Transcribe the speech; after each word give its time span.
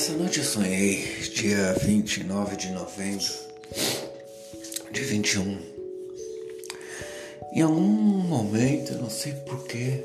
Essa 0.00 0.14
noite 0.14 0.38
eu 0.38 0.44
sonhei, 0.46 1.04
dia 1.34 1.74
29 1.74 2.56
de 2.56 2.70
novembro 2.70 3.28
de 4.90 5.00
21. 5.02 5.58
Em 7.52 7.60
algum 7.60 7.82
momento, 7.82 8.94
não 8.94 9.10
sei 9.10 9.34
porquê, 9.46 10.02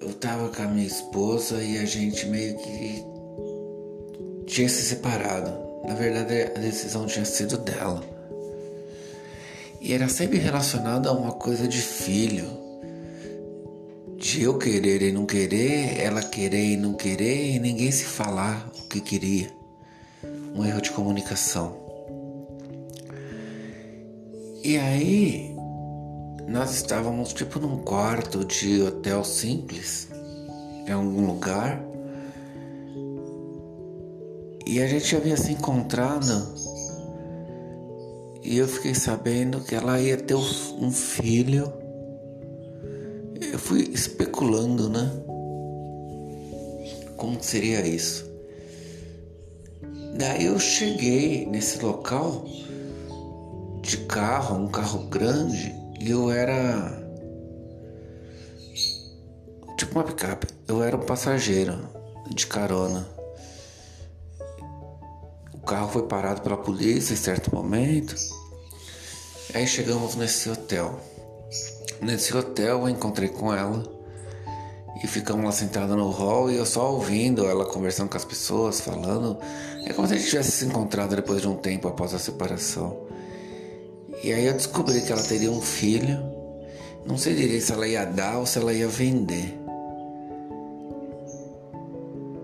eu 0.00 0.10
tava 0.14 0.48
com 0.48 0.62
a 0.62 0.68
minha 0.68 0.86
esposa 0.86 1.62
e 1.62 1.76
a 1.76 1.84
gente 1.84 2.24
meio 2.28 2.56
que 2.56 3.04
tinha 4.46 4.70
se 4.70 4.84
separado. 4.84 5.52
Na 5.86 5.92
verdade, 5.92 6.50
a 6.56 6.58
decisão 6.58 7.04
tinha 7.04 7.26
sido 7.26 7.58
dela. 7.58 8.02
E 9.82 9.92
era 9.92 10.08
sempre 10.08 10.38
relacionado 10.38 11.10
a 11.10 11.12
uma 11.12 11.32
coisa 11.32 11.68
de 11.68 11.82
filho 11.82 12.65
de 14.36 14.42
eu 14.42 14.58
querer 14.58 15.00
e 15.00 15.12
não 15.12 15.24
querer, 15.24 15.98
ela 15.98 16.22
querer 16.22 16.72
e 16.72 16.76
não 16.76 16.92
querer 16.92 17.54
e 17.54 17.58
ninguém 17.58 17.90
se 17.90 18.04
falar 18.04 18.70
o 18.78 18.82
que 18.86 19.00
queria. 19.00 19.50
Um 20.54 20.62
erro 20.62 20.82
de 20.82 20.90
comunicação. 20.90 21.74
E 24.62 24.76
aí, 24.76 25.56
nós 26.46 26.74
estávamos 26.74 27.32
tipo 27.32 27.58
num 27.58 27.78
quarto 27.78 28.44
de 28.44 28.82
hotel 28.82 29.24
simples, 29.24 30.08
em 30.86 30.92
algum 30.92 31.24
lugar, 31.24 31.82
e 34.66 34.82
a 34.82 34.86
gente 34.86 35.16
havia 35.16 35.38
se 35.38 35.52
encontrado. 35.52 36.46
E 38.42 38.58
eu 38.58 38.68
fiquei 38.68 38.94
sabendo 38.94 39.62
que 39.62 39.74
ela 39.74 39.98
ia 39.98 40.18
ter 40.18 40.34
um 40.34 40.92
filho 40.92 41.72
eu 43.56 43.60
fui 43.60 43.90
especulando, 43.90 44.90
né? 44.90 45.10
Como 47.16 47.42
seria 47.42 47.86
isso? 47.86 48.30
Daí 50.18 50.44
eu 50.44 50.58
cheguei 50.58 51.46
nesse 51.46 51.82
local 51.82 52.44
de 53.80 53.96
carro, 54.08 54.58
um 54.58 54.68
carro 54.68 55.06
grande, 55.08 55.74
e 55.98 56.10
eu 56.10 56.30
era 56.30 57.02
tipo 59.78 59.94
uma 59.94 60.04
picape. 60.04 60.48
Eu 60.68 60.82
era 60.82 60.94
um 60.94 61.06
passageiro 61.06 61.78
de 62.34 62.46
carona. 62.46 63.08
O 65.54 65.60
carro 65.60 65.88
foi 65.88 66.02
parado 66.02 66.42
pela 66.42 66.58
polícia 66.58 67.14
em 67.14 67.16
certo 67.16 67.54
momento. 67.54 68.14
Aí 69.54 69.66
chegamos 69.66 70.14
nesse 70.14 70.50
hotel. 70.50 71.15
Nesse 72.00 72.36
hotel 72.36 72.80
eu 72.80 72.88
encontrei 72.88 73.28
com 73.28 73.52
ela 73.54 73.82
e 75.02 75.06
ficamos 75.06 75.44
lá 75.44 75.52
sentados 75.52 75.96
no 75.96 76.10
hall 76.10 76.50
e 76.50 76.56
eu 76.56 76.66
só 76.66 76.92
ouvindo 76.92 77.46
ela 77.46 77.64
conversando 77.66 78.08
com 78.08 78.16
as 78.16 78.24
pessoas, 78.24 78.80
falando. 78.80 79.38
É 79.84 79.92
como 79.92 80.06
se 80.08 80.14
a 80.14 80.16
gente 80.16 80.28
tivesse 80.28 80.52
se 80.52 80.64
encontrado 80.66 81.14
depois 81.14 81.40
de 81.42 81.48
um 81.48 81.56
tempo 81.56 81.88
após 81.88 82.14
a 82.14 82.18
separação. 82.18 83.06
E 84.22 84.32
aí 84.32 84.46
eu 84.46 84.54
descobri 84.54 85.02
que 85.02 85.12
ela 85.12 85.22
teria 85.22 85.50
um 85.50 85.60
filho. 85.60 86.18
Não 87.06 87.16
sei 87.16 87.34
direito 87.34 87.64
se 87.64 87.72
ela 87.72 87.86
ia 87.86 88.04
dar 88.04 88.38
ou 88.38 88.46
se 88.46 88.58
ela 88.58 88.72
ia 88.72 88.88
vender. 88.88 89.58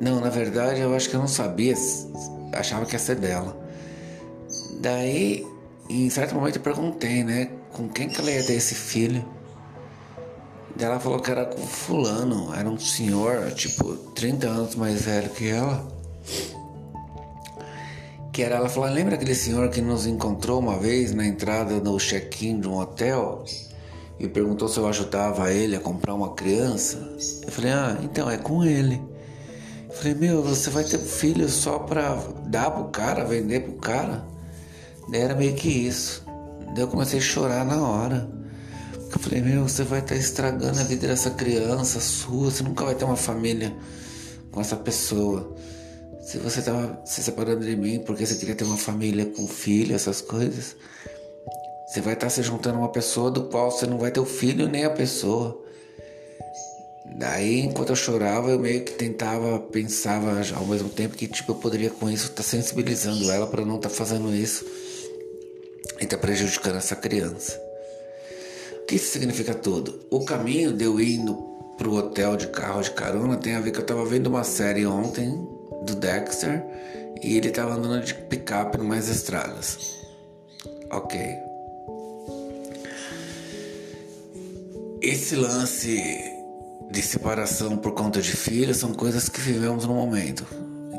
Não, 0.00 0.20
na 0.20 0.30
verdade 0.30 0.80
eu 0.80 0.94
acho 0.94 1.08
que 1.08 1.14
eu 1.14 1.20
não 1.20 1.28
sabia, 1.28 1.74
achava 2.52 2.84
que 2.86 2.94
ia 2.94 2.98
ser 2.98 3.16
dela. 3.16 3.56
Daí, 4.80 5.46
em 5.88 6.08
certo 6.10 6.34
momento 6.34 6.56
eu 6.56 6.62
perguntei, 6.62 7.22
né, 7.22 7.50
com 7.72 7.88
quem 7.88 8.08
que 8.08 8.20
ela 8.20 8.30
ia 8.30 8.42
ter 8.42 8.54
esse 8.54 8.74
filho. 8.74 9.24
Ela 10.82 10.98
falou 10.98 11.20
que 11.20 11.30
era 11.30 11.44
com 11.44 11.60
fulano, 11.60 12.54
era 12.54 12.68
um 12.68 12.78
senhor, 12.78 13.50
tipo, 13.52 13.94
30 14.14 14.48
anos 14.48 14.74
mais 14.74 15.02
velho 15.02 15.28
que 15.30 15.48
ela. 15.48 15.86
Que 18.32 18.42
era, 18.42 18.56
ela 18.56 18.68
falou, 18.68 18.88
lembra 18.88 19.16
aquele 19.16 19.34
senhor 19.34 19.68
que 19.68 19.82
nos 19.82 20.06
encontrou 20.06 20.58
uma 20.58 20.78
vez 20.78 21.12
na 21.12 21.26
entrada 21.26 21.78
do 21.80 21.98
check-in 21.98 22.60
de 22.60 22.68
um 22.68 22.78
hotel? 22.78 23.44
E 24.18 24.26
perguntou 24.26 24.68
se 24.68 24.78
eu 24.78 24.88
ajudava 24.88 25.52
ele 25.52 25.76
a 25.76 25.80
comprar 25.80 26.14
uma 26.14 26.34
criança. 26.34 26.96
Eu 27.44 27.52
falei, 27.52 27.72
ah, 27.72 27.98
então 28.02 28.30
é 28.30 28.38
com 28.38 28.64
ele. 28.64 29.02
Eu 29.88 29.94
falei, 29.94 30.14
meu, 30.14 30.42
você 30.42 30.70
vai 30.70 30.84
ter 30.84 30.98
filho 30.98 31.48
só 31.48 31.78
pra 31.80 32.14
dar 32.46 32.70
pro 32.70 32.84
cara, 32.84 33.24
vender 33.24 33.60
pro 33.60 33.74
cara? 33.74 34.24
Daí 35.10 35.20
era 35.20 35.34
meio 35.34 35.54
que 35.54 35.68
isso. 35.68 36.24
Daí 36.74 36.84
eu 36.84 36.88
comecei 36.88 37.18
a 37.18 37.22
chorar 37.22 37.64
na 37.66 37.82
hora. 37.82 38.39
Eu 39.12 39.18
falei, 39.18 39.42
meu, 39.42 39.68
você 39.68 39.82
vai 39.82 39.98
estar 39.98 40.14
tá 40.14 40.20
estragando 40.20 40.78
a 40.78 40.84
vida 40.84 41.08
dessa 41.08 41.30
criança 41.30 41.98
sua, 41.98 42.50
você 42.50 42.62
nunca 42.62 42.84
vai 42.84 42.94
ter 42.94 43.04
uma 43.04 43.16
família 43.16 43.74
com 44.52 44.60
essa 44.60 44.76
pessoa. 44.76 45.52
Se 46.22 46.38
você 46.38 46.60
estava 46.60 47.02
se 47.04 47.20
separando 47.22 47.64
de 47.64 47.74
mim 47.76 47.98
porque 48.06 48.24
você 48.24 48.36
queria 48.36 48.54
ter 48.54 48.64
uma 48.64 48.76
família 48.76 49.26
com 49.26 49.48
filho, 49.48 49.96
essas 49.96 50.20
coisas, 50.20 50.76
você 51.88 52.00
vai 52.00 52.14
estar 52.14 52.26
tá 52.26 52.30
se 52.30 52.42
juntando 52.42 52.76
a 52.76 52.80
uma 52.82 52.92
pessoa 52.92 53.32
do 53.32 53.44
qual 53.44 53.72
você 53.72 53.84
não 53.84 53.98
vai 53.98 54.12
ter 54.12 54.20
o 54.20 54.24
filho 54.24 54.68
nem 54.68 54.84
a 54.84 54.90
pessoa. 54.90 55.60
Daí, 57.16 57.62
enquanto 57.62 57.90
eu 57.90 57.96
chorava, 57.96 58.50
eu 58.50 58.60
meio 58.60 58.84
que 58.84 58.92
tentava, 58.92 59.58
pensava 59.58 60.40
ao 60.54 60.66
mesmo 60.66 60.88
tempo 60.88 61.16
que 61.16 61.26
tipo 61.26 61.50
eu 61.50 61.56
poderia 61.56 61.90
com 61.90 62.08
isso 62.08 62.26
estar 62.26 62.36
tá 62.36 62.42
sensibilizando 62.44 63.28
ela 63.28 63.48
para 63.48 63.64
não 63.64 63.76
estar 63.76 63.88
tá 63.88 63.94
fazendo 63.94 64.32
isso 64.32 64.64
e 65.98 66.04
estar 66.04 66.16
tá 66.16 66.22
prejudicando 66.22 66.76
essa 66.76 66.94
criança 66.94 67.69
que 68.90 68.96
isso 68.96 69.12
significa 69.12 69.54
tudo? 69.54 70.04
O 70.10 70.24
caminho 70.24 70.72
de 70.72 70.84
eu 70.84 71.00
indo 71.00 71.34
pro 71.78 71.94
hotel 71.94 72.36
de 72.36 72.48
carro 72.48 72.82
de 72.82 72.90
carona 72.90 73.36
tem 73.36 73.54
a 73.54 73.60
ver 73.60 73.70
que 73.70 73.78
eu 73.78 73.86
tava 73.86 74.04
vendo 74.04 74.26
uma 74.26 74.42
série 74.42 74.84
ontem 74.84 75.30
do 75.86 75.94
Dexter 75.94 76.60
e 77.22 77.36
ele 77.36 77.50
tava 77.50 77.74
andando 77.74 78.04
de 78.04 78.14
picape 78.14 78.78
numas 78.78 79.08
estradas. 79.08 79.78
Ok. 80.90 81.20
Esse 85.00 85.36
lance 85.36 86.02
de 86.90 87.00
separação 87.00 87.76
por 87.76 87.92
conta 87.92 88.20
de 88.20 88.32
filhos 88.32 88.78
são 88.78 88.92
coisas 88.92 89.28
que 89.28 89.40
vivemos 89.40 89.86
no 89.86 89.94
momento. 89.94 90.44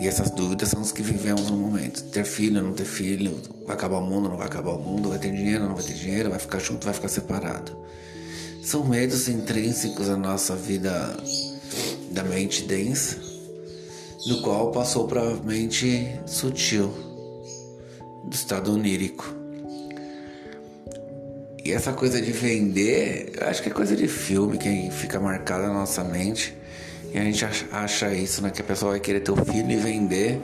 E 0.00 0.08
essas 0.08 0.30
dúvidas 0.30 0.70
são 0.70 0.80
as 0.80 0.90
que 0.90 1.02
vivemos 1.02 1.50
no 1.50 1.58
momento. 1.58 2.02
Ter 2.04 2.24
filho, 2.24 2.62
não 2.62 2.72
ter 2.72 2.86
filho, 2.86 3.38
vai 3.66 3.76
acabar 3.76 3.98
o 3.98 4.06
mundo, 4.06 4.30
não 4.30 4.36
vai 4.38 4.46
acabar 4.46 4.70
o 4.70 4.78
mundo, 4.80 5.10
vai 5.10 5.18
ter 5.18 5.30
dinheiro, 5.30 5.66
não 5.66 5.74
vai 5.74 5.84
ter 5.84 5.92
dinheiro, 5.92 6.30
vai 6.30 6.38
ficar 6.38 6.58
junto, 6.58 6.86
vai 6.86 6.94
ficar 6.94 7.08
separado. 7.08 7.76
São 8.62 8.82
medos 8.82 9.28
intrínsecos 9.28 10.08
à 10.08 10.16
nossa 10.16 10.56
vida 10.56 11.14
da 12.12 12.24
mente 12.24 12.62
densa, 12.62 13.18
no 14.26 14.40
qual 14.40 14.70
passou 14.70 15.06
para 15.06 15.20
a 15.20 15.34
mente 15.36 16.18
sutil, 16.26 16.88
do 18.24 18.34
estado 18.34 18.72
onírico. 18.72 19.34
E 21.62 21.72
essa 21.72 21.92
coisa 21.92 22.22
de 22.22 22.32
vender, 22.32 23.34
acho 23.42 23.62
que 23.62 23.68
é 23.68 23.72
coisa 23.72 23.94
de 23.94 24.08
filme 24.08 24.56
que 24.56 24.90
fica 24.90 25.20
marcada 25.20 25.66
na 25.66 25.74
nossa 25.74 26.02
mente. 26.02 26.56
E 27.12 27.18
a 27.18 27.24
gente 27.24 27.44
acha 27.72 28.14
isso, 28.14 28.42
né? 28.42 28.50
Que 28.50 28.62
a 28.62 28.64
pessoa 28.64 28.92
vai 28.92 29.00
querer 29.00 29.20
ter 29.20 29.32
o 29.32 29.44
filho 29.44 29.70
e 29.70 29.76
vender. 29.76 30.40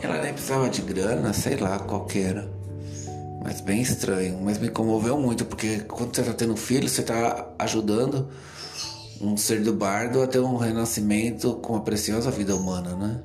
Ela 0.00 0.22
nem 0.22 0.32
precisava 0.32 0.68
de 0.68 0.82
grana, 0.82 1.32
sei 1.32 1.56
lá, 1.56 1.78
qualquer. 1.78 2.44
Mas 3.42 3.60
bem 3.60 3.82
estranho. 3.82 4.38
Mas 4.42 4.58
me 4.58 4.68
comoveu 4.68 5.18
muito, 5.18 5.44
porque 5.44 5.80
quando 5.80 6.14
você 6.14 6.22
tá 6.22 6.32
tendo 6.32 6.56
filho, 6.56 6.88
você 6.88 7.02
tá 7.02 7.48
ajudando 7.58 8.28
um 9.20 9.36
ser 9.36 9.62
do 9.62 9.72
bardo 9.72 10.22
a 10.22 10.26
ter 10.26 10.40
um 10.40 10.56
renascimento 10.56 11.54
com 11.54 11.76
a 11.76 11.80
preciosa 11.80 12.30
vida 12.30 12.54
humana, 12.54 12.94
né? 12.94 13.20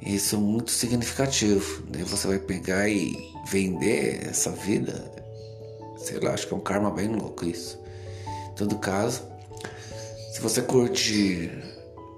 Isso 0.00 0.34
é 0.34 0.38
muito 0.38 0.70
significativo. 0.70 1.84
Daí 1.88 2.02
você 2.02 2.26
vai 2.26 2.38
pegar 2.38 2.88
e 2.88 3.12
vender 3.46 4.26
essa 4.28 4.50
vida. 4.50 5.10
Sei 5.96 6.18
lá, 6.18 6.32
acho 6.32 6.48
que 6.48 6.54
é 6.54 6.56
um 6.56 6.60
karma 6.60 6.90
bem 6.90 7.08
louco 7.08 7.44
isso. 7.44 7.78
Em 8.50 8.54
todo 8.56 8.76
caso, 8.78 9.22
se 10.32 10.40
você 10.40 10.62
curte 10.62 11.50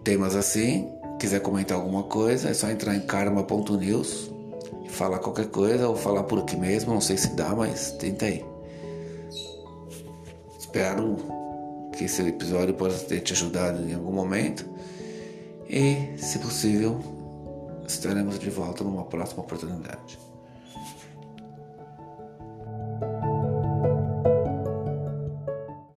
temas 0.05 0.37
assim, 0.37 0.89
quiser 1.19 1.41
comentar 1.41 1.77
alguma 1.77 2.05
coisa, 2.05 2.49
é 2.49 2.55
só 2.55 2.71
entrar 2.71 2.95
em 2.95 3.01
karma.news 3.01 4.31
e 4.85 4.89
falar 4.89 5.19
qualquer 5.19 5.49
coisa 5.49 5.89
ou 5.89 5.97
falar 5.97 6.23
por 6.23 6.39
aqui 6.39 6.57
mesmo. 6.57 6.95
Não 6.95 7.01
sei 7.01 7.17
se 7.17 7.35
dá, 7.35 7.53
mas 7.57 7.91
tenta 7.99 8.27
aí. 8.27 8.45
Espero 10.57 11.17
que 11.99 12.05
esse 12.05 12.23
episódio 12.23 12.73
possa 12.75 13.05
ter 13.05 13.19
te 13.19 13.33
ajudado 13.33 13.83
em 13.83 13.95
algum 13.95 14.13
momento. 14.13 14.65
E, 15.69 16.17
se 16.17 16.39
possível, 16.39 17.01
estaremos 17.85 18.39
de 18.39 18.49
volta 18.49 18.85
numa 18.85 19.07
próxima 19.07 19.43
oportunidade. 19.43 20.21